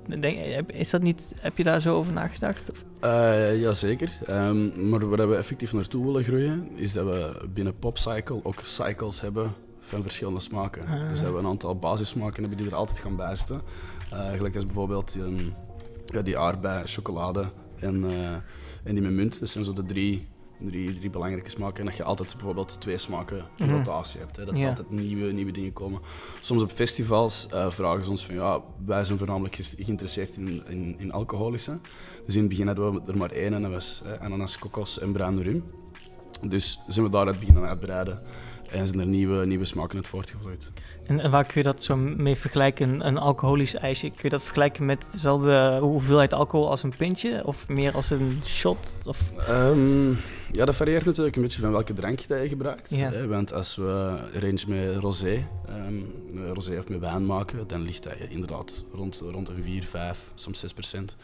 [0.08, 2.72] Denk, is dat niet, heb je daar zo over nagedacht?
[3.04, 4.12] Uh, Jazeker.
[4.30, 9.22] Um, maar waar we effectief naartoe willen groeien, is dat we binnen Popcycle ook cycles
[9.22, 10.88] hebben van verschillende smaken.
[10.88, 11.10] Ah.
[11.10, 13.62] Dus dat we een aantal basissmaken hebben die er altijd gaan bij zitten.
[14.14, 15.54] Uh, gelijk als bijvoorbeeld die,
[16.06, 17.46] ja, die aardbei, chocolade
[17.80, 18.32] en, uh,
[18.84, 19.40] en die met munt.
[19.40, 20.28] Dat zijn zo de drie
[20.70, 21.80] drie, drie belangrijke smaken.
[21.80, 23.76] En dat je altijd bijvoorbeeld twee smaken in mhm.
[23.76, 24.36] rotatie hebt.
[24.36, 24.46] Hè.
[24.46, 26.00] Dat er altijd nieuwe, nieuwe dingen komen.
[26.40, 30.96] Soms op festivals uh, vragen ze ons van ja, wij zijn voornamelijk geïnteresseerd in, in,
[31.00, 31.80] in, alcoholische.
[32.26, 35.00] Dus in het begin hadden we er maar één en dat was hè, ananas, kokos
[35.00, 35.64] en bruine rum.
[36.42, 38.22] Dus zijn we daaruit beginnen uitbreiden
[38.74, 40.72] en zijn er nieuwe, nieuwe smaken uit voortgevloeid.
[41.06, 44.10] En, en, waar kun je dat zo mee vergelijken, een alcoholisch ijsje?
[44.10, 47.46] Kun je dat vergelijken met dezelfde hoeveelheid alcohol als een pintje?
[47.46, 48.98] Of meer als een shot?
[49.06, 49.50] Of?
[49.50, 50.18] Um,
[50.56, 52.96] Ja, dat varieert natuurlijk een beetje van welke drank dat je gebruikt.
[52.96, 53.10] Ja.
[53.10, 58.04] Hè, want als we range met rosé, ehm, rosé of met wijn maken, dan ligt
[58.04, 61.16] dat inderdaad rond, rond een 4, 5, soms 6 procent.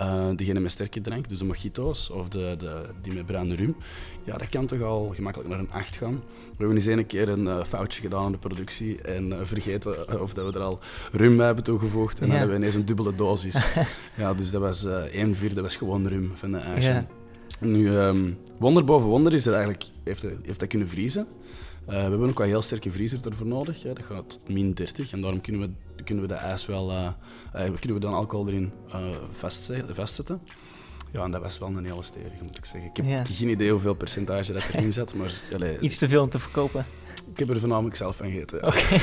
[0.00, 3.76] Uh, degene met sterke drank, dus de mojito's of de, de, die met bruine rum,
[4.24, 6.14] ja, dat kan toch al gemakkelijk naar een 8 gaan.
[6.14, 10.20] We hebben eens een keer een uh, foutje gedaan in de productie en uh, vergeten
[10.22, 10.78] of dat we er al
[11.12, 12.20] rum bij hebben toegevoegd.
[12.20, 12.30] En Ja.
[12.30, 13.56] dan hebben we ineens een dubbele dosis.
[14.16, 16.90] ja, dus dat was eh 1 vierde, dat was gewoon rum van de ijsje.
[16.90, 17.06] Ja.
[17.60, 21.26] Nu, ehm, wonder boven wonder is er eigenlijk, heeft, heeft dat kunnen vriezen.
[21.86, 23.82] Eh, we hebben ook wel heel sterke vriezer ervoor nodig.
[23.82, 26.90] Ja, dat gaat tot min 30 en daarom kunnen we, kunnen we de ijs wel,
[26.90, 27.06] eh,
[27.52, 28.72] eh, kunnen we dan alcohol erin
[29.32, 30.40] vastzet- vastzetten.
[31.12, 32.90] Ja, en dat was wel een hele stevige, moet ik zeggen.
[32.90, 33.24] Ik heb Ja.
[33.34, 36.86] geen idee hoeveel percentage dat erin zat, maar allee, Iets te veel om te verkopen.
[37.32, 38.66] ik heb er voornamelijk zelf van gegeten.
[38.66, 38.78] Oké.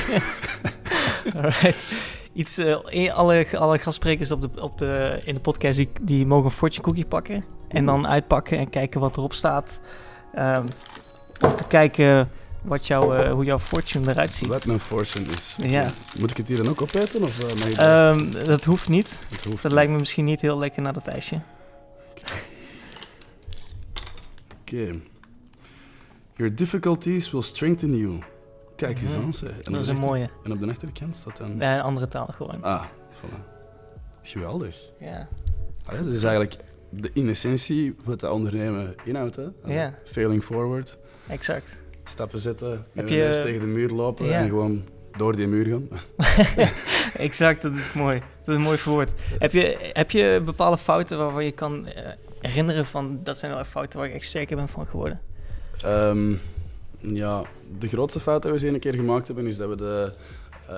[1.36, 1.76] Alright.
[2.34, 6.44] Iets, eh, alle, alle gastsprekers op de, op de, in de podcast die, die mogen
[6.44, 7.44] een fortune cookie pakken.
[7.68, 9.80] En dan uitpakken en kijken wat erop staat.
[10.34, 10.66] Ehm,
[11.40, 12.30] om te kijken
[12.62, 14.48] wat jouw, eh, hoe jouw fortune eruit ziet.
[14.48, 15.56] Wat mijn fortune is.
[15.60, 15.90] Ja.
[16.20, 17.22] Moet ik het hier dan ook opeten?
[17.22, 17.76] Of, ik
[18.44, 18.64] dat?
[18.64, 19.18] Hoeft niet.
[19.48, 21.40] Hoeft Dat lijkt me misschien niet heel lekker naar dat ijsje.
[24.60, 24.90] Oké.
[26.36, 28.18] Your difficulties will strengthen you.
[28.76, 29.24] Kijk eens Mhm.
[29.24, 29.50] aan, zeg.
[29.60, 30.28] En Dat is een achter- mooie.
[30.44, 31.56] En op de achterkant staat dan...
[31.56, 32.62] Nee, een andere taal gewoon.
[32.62, 33.38] Ah, voilà.
[34.22, 34.76] Geweldig.
[34.98, 35.28] Ja.
[35.86, 36.56] Ah, ja, dat is eigenlijk
[36.90, 39.36] de, in essentie wat dat ondernemen inhoudt.
[39.36, 39.44] Hè?
[39.44, 39.94] Ah, Ja.
[40.04, 41.76] Failing forward, exact.
[42.04, 44.32] stappen zetten, met je- je neus tegen de muur lopen Ja.
[44.40, 44.84] en gewoon
[45.16, 45.88] door die muur gaan.
[47.16, 48.18] exact, dat is mooi.
[48.18, 49.12] Dat is een mooi verwoord.
[49.38, 52.10] Heb je, heb je bepaalde fouten waarvan je kan eh,
[52.40, 53.20] herinneren van...
[53.22, 55.20] dat zijn wel fouten waar ik echt zeker ben van geworden?
[55.84, 56.34] Ehm,
[57.12, 57.42] ja,
[57.78, 60.12] de grootste fout die we eens een keer gemaakt hebben, is dat we de,
[60.68, 60.74] eh,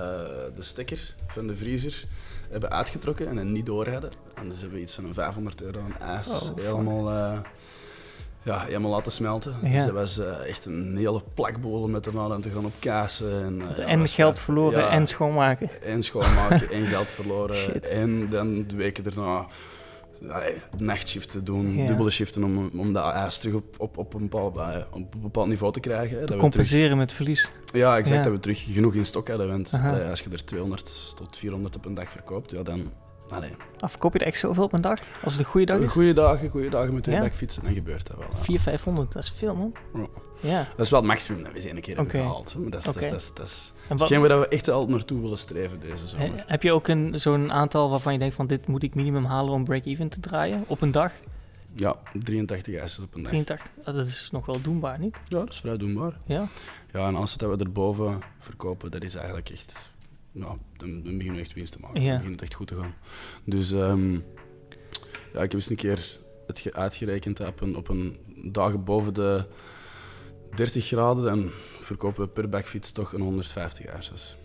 [0.55, 2.03] de stekker van de vriezer
[2.49, 4.11] hebben uitgetrokken en het niet door hadden.
[4.35, 7.39] En dus hebben we iets van een 500 euro aan ijs Oh, helemaal, eh,
[8.43, 9.55] ja, helemaal laten smelten.
[9.63, 9.69] Ja.
[9.69, 13.43] Dus dat was eh, echt een hele plakbol met erna dan te gaan op kazen.
[13.43, 15.81] En, ja, dat en geld verloren Ja, en schoonmaken.
[15.81, 17.55] en schoonmaken en geld verloren.
[17.71, 17.87] Shit.
[17.87, 19.45] En dan de weken daarna
[20.77, 21.87] nachtshiften doen, Ja.
[21.87, 25.21] dubbele shiften om, om dat ijs terug op, op, op, een bepaald, allee, op een
[25.21, 26.13] bepaald niveau te krijgen.
[26.13, 27.51] Hè, dat Te compenseren met verlies.
[27.73, 28.17] ja, exact.
[28.17, 28.23] Ja.
[28.23, 29.47] Dat we terug genoeg in stok hadden.
[29.47, 30.09] Want Aha.
[30.09, 32.91] als je er 200 tot 400 op een dag verkoopt, ja, dan...
[33.29, 34.99] Allee, Of verkoop je er echt zoveel op een dag?
[35.23, 35.91] Als het een goede dag is?
[35.91, 37.21] goede dagen, goede dagen met twee Ja.
[37.21, 38.27] bakfietsen, dan gebeurt dat wel.
[38.31, 38.35] ja.
[38.37, 39.73] 400, 500, dat is veel man.
[39.93, 40.05] Ja.
[40.39, 40.67] Ja.
[40.75, 42.23] Dat is wel het maximum dat we eens een keer hebben Oké.
[42.23, 42.55] gehaald.
[42.57, 43.11] Maar dat is, dat is, Oké.
[43.11, 46.07] dat is, dat is, dat is waar we echt wel naartoe willen streven deze He-
[46.25, 46.43] zomer.
[46.47, 49.53] heb je ook een, zo'n aantal waarvan je denkt van dit moet ik minimum halen
[49.53, 51.11] om break-even te draaien op een dag?
[51.73, 53.31] Ja, 83 ijsjes op een dag.
[53.31, 53.71] 83.
[53.83, 55.15] Ah, Dat is nog wel doenbaar, niet?
[55.27, 56.17] Ja, dat is vrij doenbaar.
[56.25, 56.47] Ja.
[56.93, 59.91] Ja, en alles wat we erboven verkopen, dat is eigenlijk echt...
[60.31, 62.01] Nou, dan, dan beginnen we echt winst te maken.
[62.01, 62.07] Ja.
[62.09, 62.93] Dan begint het echt goed te gaan.
[63.43, 64.19] Dus ehm, ja,
[65.33, 68.17] ik heb eens een keer het ge- uitgerekend op een, op een
[68.51, 69.45] dagen boven de
[70.55, 74.35] 30 graden, dan verkopen we per bakfiets toch een 150 ijsjes.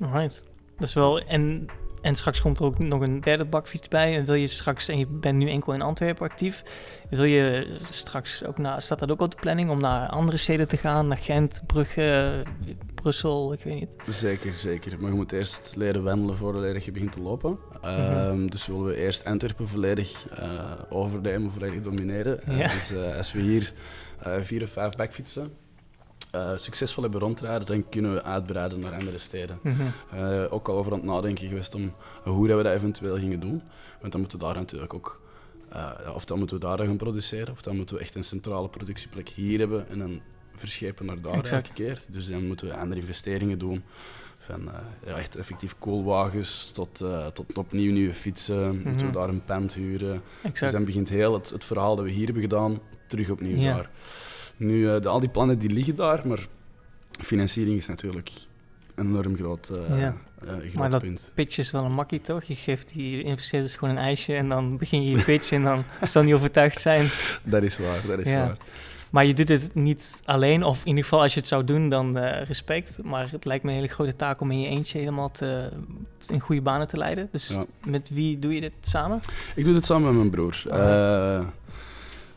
[0.00, 0.42] Alright.
[0.78, 1.20] Dat is wel...
[1.20, 1.66] En,
[2.08, 4.16] en straks komt er ook nog een derde bakfiets bij.
[4.16, 4.88] En wil je straks...
[4.88, 6.62] En je bent nu enkel in Antwerpen actief.
[7.10, 8.82] Wil je straks ook naar...
[8.82, 11.06] Staat dat ook op de planning om naar andere steden te gaan?
[11.06, 12.42] Naar Gent, Brugge,
[12.94, 13.88] Brussel, ik weet niet.
[14.16, 15.00] Zeker, zeker.
[15.00, 17.58] Maar je moet eerst leren wandelen voordat je begint te lopen.
[17.82, 22.42] Ehm, Dus willen we eerst Antwerpen volledig eh overnemen, volledig domineren.
[22.42, 23.72] Eh, dus eh, als we hier
[24.42, 25.52] vier of vijf backfietsen
[26.30, 29.58] eh, succesvol hebben rondrijden, dan kunnen we uitbreiden naar andere steden.
[29.62, 29.82] Mhm.
[30.10, 33.40] Eh, ook al over aan het nadenken geweest om hoe dat we dat eventueel gingen
[33.40, 33.62] doen.
[34.00, 35.20] Want dan moeten we daar natuurlijk ook...
[35.72, 38.68] ja, of dan moeten we daar gaan produceren, of dan moeten we echt een centrale
[38.68, 40.20] productieplek hier hebben en dan
[40.56, 41.66] verschepen naar daar Exact.
[41.68, 42.02] elke keer.
[42.10, 43.82] Dus dan moeten we andere investeringen doen.
[44.38, 44.68] Van
[45.06, 48.74] ja, echt effectief koolwagens tot, tot opnieuw nieuwe fietsen.
[48.74, 49.06] Moeten Mhm.
[49.06, 50.12] we daar een pand huren.
[50.42, 50.72] Dus Exact.
[50.72, 53.74] dan begint heel het, het verhaal dat we hier hebben gedaan terug opnieuw Ja.
[53.74, 53.90] daar.
[54.58, 56.46] Nu, eh, de, al die plannen die liggen daar, maar
[57.22, 58.30] financiering is natuurlijk
[58.94, 60.16] een enorm groot, eh, Ja.
[60.40, 61.30] eh, groot Maar dat- punt.
[61.34, 62.42] Pitch is wel een makkie, toch?
[62.44, 65.84] Je geeft die investeerders gewoon een ijsje en dan begin je je pitch en dan
[66.00, 67.08] als ze dan niet overtuigd zijn.
[67.44, 68.44] Dat is waar, dat is Ja.
[68.46, 68.56] waar.
[69.10, 71.88] Maar je doet het niet alleen, of in ieder geval als je het zou doen,
[71.88, 72.98] dan respect.
[73.02, 75.68] Maar het lijkt me een hele grote taak om in je eentje helemaal te,
[76.28, 77.28] in goede banen te leiden.
[77.32, 77.64] Dus Ja.
[77.84, 79.20] met wie doe je dit samen?
[79.54, 80.62] Ik doe dit samen met mijn broer.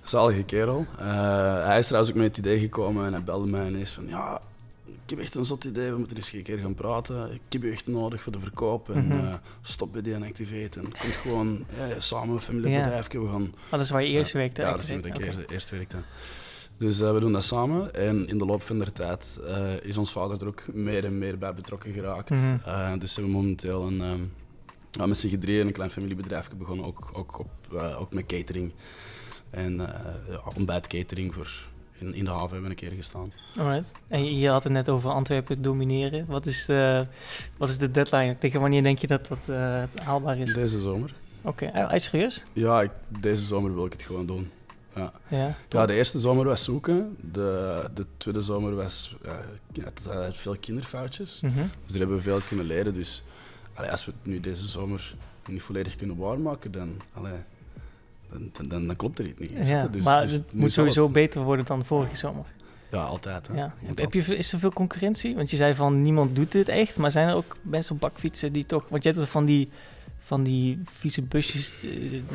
[0.04, 0.86] Zalige kerel.
[1.00, 4.08] Eh, hij is trouwens ook met het idee gekomen en hij belde mij ineens van
[4.08, 4.42] ja,
[4.86, 7.32] ik heb echt een zot idee, we moeten eens een keer gaan praten.
[7.32, 9.18] Ik heb je echt nodig voor de verkoop en Mhm.
[9.26, 13.42] eh, stop bij die activiteit en komt gewoon ja, samen een familiebedrijfje, we gaan...
[13.44, 14.62] Oh, dat is waar je eerst werkte.
[14.62, 15.46] Ja, dat is waar ik Oké.
[15.50, 15.98] eerst, werkte.
[16.78, 19.40] Dus eh, we doen dat samen en in de loop van de tijd
[19.82, 22.32] is ons vader er ook meer en meer bij betrokken geraakt.
[22.32, 24.32] Eh, dus we hebben momenteel een,
[24.92, 27.50] ja, met z'n drieën een klein familiebedrijf begonnen, ook, ook, op,
[28.00, 28.72] ook met catering.
[29.52, 29.88] En uh,
[30.30, 31.70] ja, ontbijt catering voor
[32.02, 33.34] in, in de haven hebben we een keer gestaan.
[33.58, 33.92] Alright.
[34.08, 36.26] En je, had het net over Antwerpen domineren.
[36.26, 37.06] Wat is de,
[37.58, 38.38] wat is de deadline?
[38.38, 40.54] Tegen wanneer denk je dat dat uh, haalbaar is?
[40.54, 41.14] Deze zomer.
[41.42, 41.94] Oké, okay.
[41.94, 42.44] Uh, serieus?
[42.54, 44.52] Ja, ik, deze zomer wil ik het gewoon doen.
[44.96, 45.12] Ja.
[45.28, 47.18] Ja, ja, de eerste zomer was zoeken.
[47.32, 49.34] De, de tweede zomer was uh,
[50.32, 51.42] veel kinderfoutjes.
[51.42, 51.70] Mm -hmm.
[51.84, 52.94] Dus daar hebben we veel kunnen leren.
[52.94, 53.24] Dus
[53.74, 55.16] allee, als we het nu deze zomer
[55.48, 57.34] niet volledig kunnen waarmaken, dan, allee,
[58.32, 59.67] dan, dan, dan, klopt er iets niet.
[59.67, 61.12] Ja, dus, maar dus het moet sowieso het...
[61.12, 62.46] beter worden dan vorige zomer.
[62.91, 63.48] Ja, altijd.
[63.48, 63.56] Hè.
[63.56, 63.74] Ja.
[63.96, 65.36] Heb je, is er veel concurrentie?
[65.36, 68.52] Want je zei van niemand doet dit echt, maar zijn er ook mensen op bakfietsen
[68.52, 68.86] die toch...
[68.89, 69.70] Want je hebt van die,
[70.20, 71.89] van die vieze busjes eh,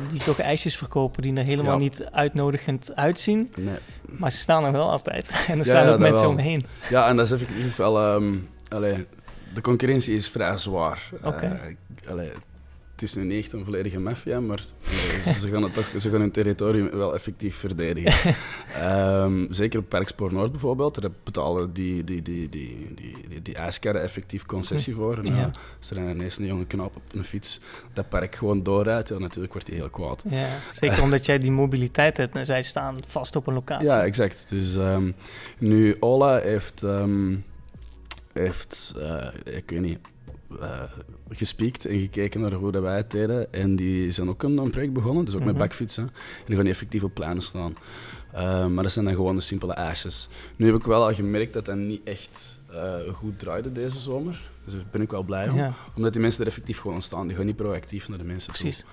[0.09, 1.79] die toch ijsjes verkopen, die er helemaal ja.
[1.79, 3.51] niet uitnodigend uitzien.
[3.55, 3.77] Nee.
[4.01, 5.31] Maar ze staan er wel altijd.
[5.47, 6.29] En er staan ja, ook mensen wel.
[6.29, 6.65] omheen.
[6.89, 8.13] Ja, en dat is effectief wel...
[8.13, 9.05] Um, allee,
[9.53, 11.09] de concurrentie is vrij zwaar.
[11.23, 11.77] Okay.
[12.09, 12.21] Uh,
[12.97, 14.65] het is nu niet echt een volledige maffia, maar
[15.41, 18.35] ze, gaan het toch, ze gaan hun territorium wel effectief verdedigen.
[18.81, 23.55] um, zeker op Parkspoor Noord bijvoorbeeld, daar betalen die, die, die, die, die, die, die
[23.55, 24.99] ijskarren effectief concessie hm.
[24.99, 25.17] voor.
[25.17, 25.51] En, ja.
[25.79, 27.59] als er ineens een jonge knap op een fiets
[27.93, 30.23] dat park gewoon doorrijdt, ja, natuurlijk wordt hij heel kwaad.
[30.29, 33.87] Ja, zeker omdat jij die mobiliteit hebt en zij staan vast op een locatie.
[33.87, 34.49] Ja, exact.
[34.49, 35.15] Dus um,
[35.57, 37.43] nu Ola heeft, um,
[38.33, 39.99] heeft uh, ik weet niet
[40.51, 40.81] uh,
[41.29, 43.53] gespiekt en gekeken naar hoe dat wij het deden.
[43.53, 45.57] En die zijn ook een, een project begonnen, dus ook met mhm.
[45.57, 46.03] bakfietsen.
[46.03, 47.75] En die gaan effectief op pleinen staan.
[48.35, 50.27] Uh, maar dat zijn dan gewoon de simpele ijsjes.
[50.55, 54.49] Nu heb ik wel al gemerkt dat dat niet echt uh, goed draaide deze zomer.
[54.67, 55.73] Dus daar ben ik wel blij om.
[55.95, 57.27] Omdat die mensen er effectief gewoon staan.
[57.27, 58.85] Die gaan niet proactief naar de mensen Precies.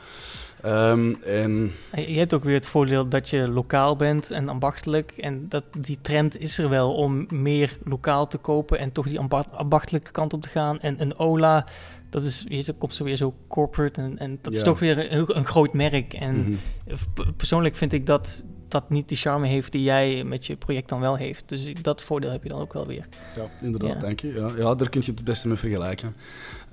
[0.63, 0.71] toe.
[0.71, 1.73] Um, en...
[1.97, 5.13] Je hebt ook weer het voordeel dat je lokaal bent en ambachtelijk.
[5.13, 9.21] En dat, die trend is er wel om meer lokaal te kopen en toch die
[9.51, 10.81] ambachtelijke kant op te gaan.
[10.81, 11.67] En een Ola,
[12.11, 15.37] dat is je komt zo weer zo corporate en, en dat is toch weer een,
[15.37, 16.13] een groot merk.
[16.13, 17.35] En mm -hmm.
[17.37, 21.01] persoonlijk vind ik dat dat niet die charme heeft die jij met je project dan
[21.01, 21.43] wel heeft.
[21.47, 23.07] Dus dat voordeel heb je dan ook wel weer.
[23.35, 23.99] Ja, inderdaad, ja.
[23.99, 24.33] dank je.
[24.33, 26.17] Ja, ja, daar kun je het beste mee vergelijken.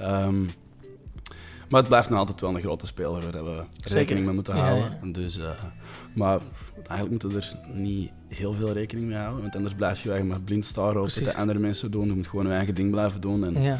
[0.02, 0.50] Um,
[1.70, 3.98] maar het blijft nog altijd wel een grote speler waar we Zeker.
[3.98, 4.98] rekening mee moeten houden.
[5.04, 5.12] Ja.
[5.12, 5.50] Dus, uh,
[6.14, 6.40] maar
[6.88, 9.42] eigenlijk moeten we er niet heel veel rekening mee houden.
[9.42, 12.08] Want anders blijf je eigenlijk maar blind staren op wat de andere mensen doen.
[12.08, 13.46] Je moet gewoon je eigen ding blijven doen.
[13.46, 13.80] En ja.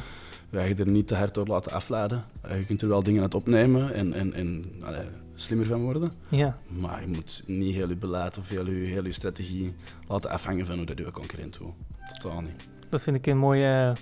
[0.50, 2.26] je er niet te hard door laten afleiden.
[2.46, 5.06] Uh, je kunt er wel dingen uit opnemen en, en, en allee,
[5.42, 6.12] slimmer van worden.
[6.30, 6.58] Ja.
[6.68, 9.76] Maar je moet niet heel je beleid of heel je, heel je strategie
[10.08, 11.74] laten afhangen van hoe dat je concurrent doet.
[12.22, 12.70] Totaal niet.
[12.90, 13.96] Dat vind ik een mooie,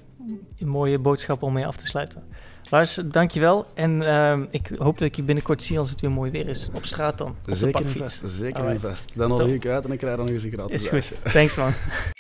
[0.57, 2.23] een mooie boodschap om mee af te sluiten.
[2.69, 3.65] Lars, dankjewel.
[3.73, 6.69] En uh, ik hoop dat ik je binnenkort zie als het weer mooi weer is.
[6.73, 7.35] Op straat dan.
[7.47, 8.23] Op zeker en vast.
[8.25, 9.15] Zeker en vast.
[9.15, 11.31] Dan al ik uit en ik krijg dan nog eens een gratis Is goed.
[11.31, 11.73] Thanks man.